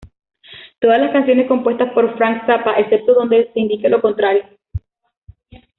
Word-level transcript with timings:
Todas 0.79 0.97
las 0.99 1.11
canciones 1.11 1.47
compuestas 1.47 1.93
por 1.93 2.17
Frank 2.17 2.47
Zappa, 2.47 2.73
excepto 2.79 3.13
donde 3.13 3.51
se 3.53 3.59
indique 3.59 3.87
lo 3.87 4.01
contrario. 4.01 4.43